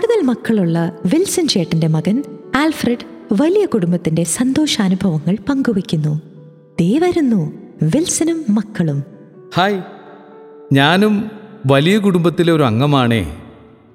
[0.00, 2.22] കൂടുതൽ മക്കളുള്ള വിൽസൺ ചേട്ടന്റെ മകൻ
[2.56, 6.20] ആൽഫ്രഡ് വലിയ കുടുംബത്തിന്റെ സന്തോഷാനുഭവങ്ങൾ പങ്കുവയ്ക്കുന്നു.
[6.80, 9.04] ദേ വരുന്നു വിൽസനും മക്കളും.
[9.54, 9.82] ഹായ്
[10.72, 11.30] ഞാനും
[11.66, 13.36] വലിയ കുടുംബത്തിലെ ഒരു അംഗമാണേ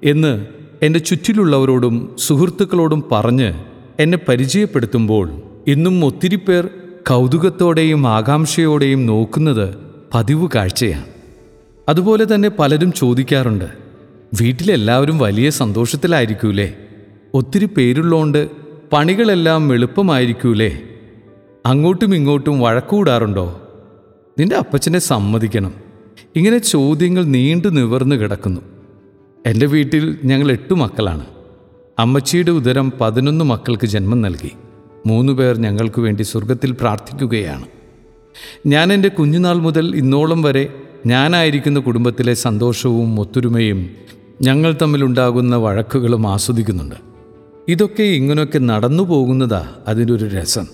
[0.04, 0.46] എന്ന്
[0.82, 3.54] എന്റെ ചുറ്റിലുള്ളവരോടും സുഹൃത്തുക്കളോടും പറഞ്ഞ്
[3.98, 5.30] എന്നെ പരിചയപ്പെടുത്തുമ്പോൾ
[5.66, 6.70] ഇന്നും ഒത്തിരി പേർ
[7.10, 9.74] കൗതുകത്തോടെയും ആകാംക്ഷയോടെയും നോക്കുന്നത്
[10.14, 11.04] പതിവ് കാഴ്ചയാണ്.
[11.88, 13.85] അതുപോലെ തന്നെ പലരും ചോദിക്കാറുണ്ട്
[14.34, 16.74] വീട്ടിലെല്ലാവരും വലിയ സന്തോഷത്തിലായിരിക്കൂലേ?
[17.34, 18.48] ഒത്തിരി പേരുള്ളോണ്ട്
[18.92, 20.78] പണികളെല്ലാം എളുപ്പമായിരിക്കൂലേ?
[21.66, 23.60] അങ്ങോട്ടും ഇങ്ങോട്ടും വഴക്കൂടാറുണ്ടോ?
[24.38, 25.74] നിന്റെ അപ്പച്ചനെ സമ്മതിക്കണം.
[26.36, 28.60] ഇങ്ങനെ ചോദ്യങ്ങൾ നീണ്ടു നിവർന്നു കിടക്കുന്നു.
[29.46, 31.26] എന്റെ വീട്ടിൽ ഞങ്ങൾ എട്ടു മക്കളാണ്.
[31.98, 34.52] അമ്മച്ചിയുടെ ഉദരം പതിനൊന്ന് മക്കൾക്ക് ജന്മം നൽകി.
[35.06, 37.66] മൂന്ന് പേർ ഞങ്ങൾക്ക് വേണ്ടി സ്വർഗത്തിൽ പ്രാർത്ഥിക്കുകയാണ്.
[38.66, 40.72] ഞാൻ എന്റെ കുഞ്ഞുനാൾ മുതൽ ഇന്നോളം വരെ
[41.06, 43.90] ഞാനായിരിക്കുന്ന കുടുംബത്തിലെ സന്തോഷവും ഒത്തൊരുമയും
[44.42, 46.94] ഞങ്ങൾ തമ്മിലുണ്ടാകുന്ന വഴക്കുകളും ആസ്വദിക്കുന്നുണ്ട്.
[47.68, 50.66] ഇതൊക്കെ ഇങ്ങനെയൊക്കെ നടന്നു പോകുന്നതാ അതിന്റെ ഒരു രസം.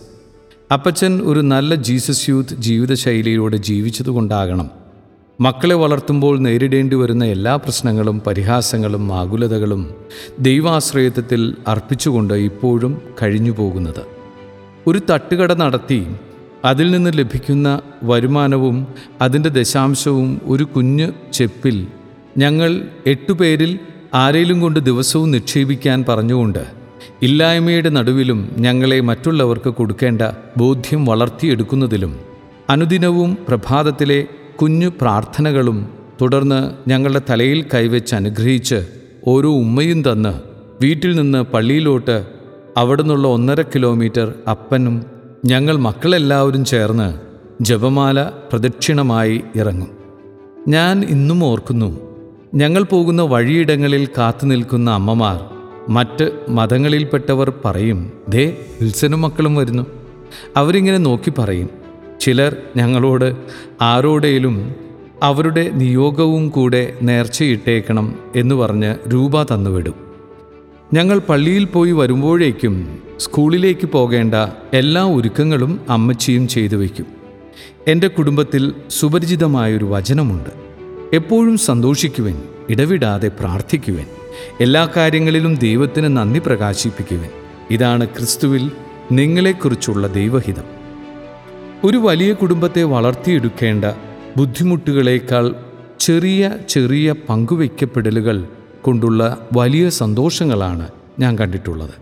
[0.72, 4.70] അപ്പച്ചൻ ഒരു നല്ല ജീസസ് യൂത്ത് ജീവിതശൈലിയിലൂടെ ജീവിച്ചതുകൊണ്ടാകണം.
[5.40, 9.94] മക്കളെ വളർത്തുമ്പോൾ നേരിടേണ്ടി വരുന്ന എല്ലാ പ്രശ്നങ്ങളും പരിഹാസങ്ങളും ആകുലതകളും
[10.40, 14.02] ദൈവാശ്രയത്വത്തിൽ അർപ്പിച്ചുകൊണ്ട് ഇപ്പോഴും കഴിഞ്ഞു പോകുന്നത്.
[14.86, 16.06] ഒരു തട്ടുകട നടത്തി
[16.64, 18.86] അതിൽ നിന്ന് ലഭിക്കുന്ന വരുമാനവും
[19.20, 21.86] അതിന്റെ ദശാംശവും ഒരു കുഞ്ഞ് ചെപ്പിൽ
[22.36, 23.78] ഞങ്ങൾ എട്ടുപേരിൽ
[24.14, 26.62] ആരേലും കൊണ്ട് ദിവസവും നിക്ഷേപിക്കാൻ പറഞ്ഞുകൊണ്ട്
[27.22, 30.22] ഇല്ലായ്മയുടെ നടുവിലും ഞങ്ങളെ മറ്റുള്ളവർക്ക് കൊടുക്കേണ്ട
[30.56, 32.20] ബോധ്യം വളർത്തിയെടുക്കുന്നതിലും
[32.70, 35.88] അനുദിനവും പ്രഭാതത്തിലെ കുഞ്ഞു പ്രാർത്ഥനകളും
[36.22, 38.88] തുടർന്ന് ഞങ്ങളുടെ തലയിൽ കൈവച്ച് അനുഗ്രഹിച്ച്
[39.26, 40.32] ഓരോ ഉമ്മയും തന്ന്
[40.80, 42.26] വീട്ടിൽ നിന്ന് പള്ളിയിലോട്ട്
[42.76, 45.06] അവിടെ നിന്നുള്ള ഒന്നര കിലോമീറ്റർ അപ്പനും
[45.44, 47.14] ഞങ്ങൾ മക്കളെല്ലാവരും ചേർന്ന്
[47.62, 49.90] ജപമാല പ്രദക്ഷിണമായി ഇറങ്ങും.
[50.68, 52.11] ഞാൻ ഇന്നും ഓർക്കുന്നു
[52.54, 55.44] ഞങ്ങൾ പോകുന്ന വഴിയിടങ്ങളിൽ കാത്തു നിൽക്കുന്ന അമ്മമാർ
[55.88, 59.86] മറ്റ് മതങ്ങളിൽപ്പെട്ടവർ പറയും ദേ വിൽസനും മക്കളും വരുന്നു.
[60.56, 61.70] അവരിങ്ങനെ നോക്കി പറയും.
[62.20, 63.36] ചിലർ ഞങ്ങളോട്
[63.82, 64.74] ആരോടേലും
[65.22, 69.94] അവരുടെ നിയോഗവും കൂടെ നേർച്ചയിട്ടേക്കണം എന്ന് പറഞ്ഞ് രൂപ തന്നുവിടും.
[70.94, 74.34] ഞങ്ങൾ പള്ളിയിൽ പോയി വരുമ്പോഴേക്കും സ്കൂളിലേക്ക് പോകേണ്ട
[74.74, 77.06] എല്ലാ ഒരുക്കങ്ങളും അമ്മച്ചിയും ചെയ്തു വയ്ക്കും.
[77.88, 80.71] എന്റെ കുടുംബത്തിൽ സുപരിചിതമായൊരു വചനമുണ്ട്.
[81.12, 84.04] എപ്പോഴും സന്തോഷിക്കുവൻ ഇടവിടാതെ പ്രാർത്ഥിക്കുവൻ
[84.60, 87.28] എല്ലാ കാര്യങ്ങളിലും ദൈവത്തിന് നന്ദി പ്രകാശിപ്പിക്കുവൻ.
[87.70, 88.70] ഇതാണ് ക്രിസ്തുവിൽ
[89.12, 90.64] നിങ്ങളെക്കുറിച്ചുള്ള ദൈവഹിതം.
[91.84, 93.84] ഒരു വലിയ കുടുംബത്തെ വളർത്തിയെടുക്കേണ്ട
[94.36, 95.54] ബുദ്ധിമുട്ടുകളേക്കാൾ
[96.00, 98.46] ചെറിയ ചെറിയ പങ്കുവയ്ക്കപ്പെടലുകൾ
[98.82, 101.94] കൊണ്ടുള്ള വലിയ സന്തോഷങ്ങളാണ് ഞാൻ കണ്ടിട്ടുള്ളത്.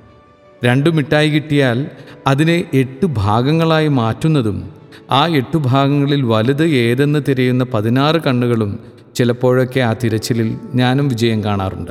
[0.65, 1.87] രണ്ട് മിഠായി കിട്ടിയാൽ
[2.27, 4.71] അതിനെ എട്ട് ഭാഗങ്ങളായി മാറ്റുന്നതും
[5.11, 11.91] ആ എട്ട് ഭാഗങ്ങളിൽ വലുത് ഏതെന്ന് തിരയുന്ന പതിനാറ് കണ്ണുകളും ചിലപ്പോഴൊക്കെ ആ തിരച്ചിലിൽ ഞാനും വിജയം കാണാറുണ്ട്.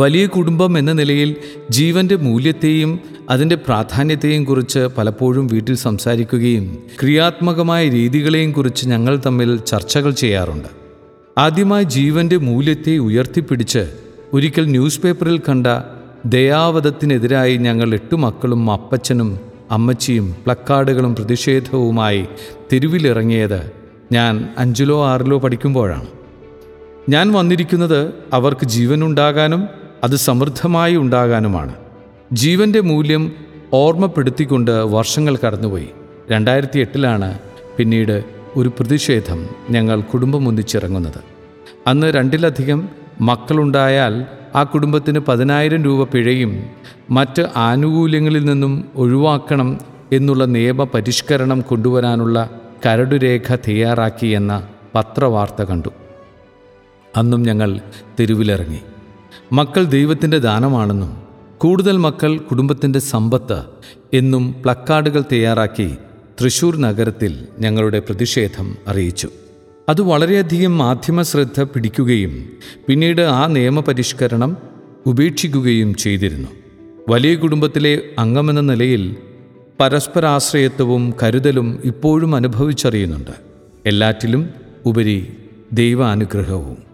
[0.00, 1.36] വലിയ കുടുംബം എന്ന നിലയിൽ
[1.70, 10.68] ജീവന്റെ മൂല്യത്തെയും അതിന്റെ പ്രാധാന്യത്തെയും കുറിച്ച് പലപ്പോഴും വീട്ടിൽ സംസാരിക്കുകയും ക്രിയാത്മകമായ രീതികളെയും കുറിച്ച് ഞങ്ങൾ തമ്മിൽ ചർച്ചകൾ ചെയ്യാറുണ്ട്.
[11.38, 13.92] ആദ്യമായി ജീവന്റെ മൂല്യത്തെ ഉയർത്തിപ്പിടിച്ച്
[14.32, 15.66] ഒരിക്കൽ ന്യൂസ് പേപ്പറിൽ കണ്ട
[16.26, 19.38] ദയാവധത്തിനെതിരായി ഞങ്ങൾ എട്ടു മക്കളും അപ്പച്ചനും
[19.70, 22.26] അമ്മച്ചിയും പ്ലക്കാർഡുകളും പ്രതിഷേധവുമായി
[22.72, 23.81] തെരുവിലിറങ്ങിയത്
[24.12, 26.06] ഞാൻ അഞ്ചിലോ ആറിലോ പഠിക്കുമ്പോഴാണ്.
[27.08, 29.68] ഞാൻ വന്നിരിക്കുന്നത് അവർക്ക് ജീവനുണ്ടാകാനും
[30.04, 31.74] അത് സമൃദ്ധമായി ഉണ്ടാകാനുമാണ്.
[32.32, 33.32] ജീവന്റെ മൂല്യം
[33.72, 35.88] ഓർമ്മപ്പെടുത്തിക്കൊണ്ട് വർഷങ്ങൾ കടന്നുപോയി.
[36.30, 37.38] രണ്ടായിരത്തി എട്ടിലാണ്
[37.76, 38.24] പിന്നീട്
[38.56, 41.20] ഒരു പ്രതിഷേധം ഞങ്ങൾ കുടുംബം ഒന്നിച്ചിറങ്ങുന്നത്.
[41.86, 42.88] അന്ന് രണ്ടിലധികം
[43.20, 46.64] മക്കളുണ്ടായാൽ ആ കുടുംബത്തിന് പതിനായിരം രൂപ പിഴയും
[47.10, 49.78] മറ്റ് ആനുകൂല്യങ്ങളിൽ നിന്നും ഒഴിവാക്കണം
[50.12, 52.50] എന്നുള്ള നിയമ പരിഷ്കരണം കൊണ്ടുവരാനുള്ള
[52.86, 55.88] കരടുരേഖ തയ്യാറാക്കിയെന്ന പത്രവാർത്ത കണ്ടു.
[57.16, 57.80] അന്നും ഞങ്ങൾ
[58.20, 58.78] തെരുവിലിറങ്ങി.
[59.52, 61.22] മക്കൾ ദൈവത്തിന്റെ ദാനമാണെന്നും
[61.58, 63.62] കൂടുതൽ മക്കൾ കുടുംബത്തിന്റെ സമ്പത്ത്
[64.12, 65.96] എന്നും പ്ലക്കാർഡുകൾ തയ്യാറാക്കി
[66.40, 69.28] തൃശൂർ നഗരത്തിൽ ഞങ്ങളുടെ പ്രതിഷേധം അറിയിച്ചു.
[69.88, 72.50] അത് വളരെയധികം മാധ്യമ ശ്രദ്ധ പിടിക്കുകയും
[72.86, 74.56] പിന്നീട് ആ നിയമപരിഷ്കരണം
[75.06, 76.48] ഉപേക്ഷിക്കുകയും ചെയ്തിരുന്നു.
[77.08, 79.16] വലിയ കുടുംബത്തിലെ അംഗമെന്ന നിലയിൽ
[79.82, 83.30] പരസ്പരാശ്രയത്വവും കരുതലും ഇപ്പോഴും അനുഭവിച്ചറിയുന്നുണ്ട്.
[83.86, 84.48] എല്ലാറ്റിലും
[84.86, 85.32] ഉപരി
[85.72, 86.91] ദൈവാനുഗ്രഹവും.